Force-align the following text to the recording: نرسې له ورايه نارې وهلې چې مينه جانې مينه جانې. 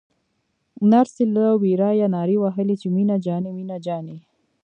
نرسې 0.91 1.23
له 1.35 1.45
ورايه 1.61 2.07
نارې 2.15 2.37
وهلې 2.43 2.75
چې 2.81 2.87
مينه 2.95 3.15
جانې 3.25 3.51
مينه 3.57 3.77
جانې. 3.85 4.17